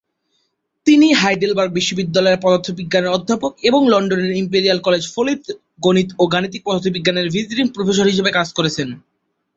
[0.87, 5.43] তিনি হাইডেলবার্গ বিশ্ববিদ্যালয়ের পদার্থবিজ্ঞানের অধ্যাপক এবং লন্ডনের ইম্পেরিয়াল কলেজে ফলিত
[5.85, 8.87] গণিত ও গাণিতিক পদার্থবিজ্ঞানের ভিজিটিং প্রফেসর হিসেবে কাজ করছেন।